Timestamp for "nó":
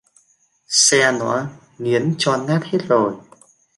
1.19-1.47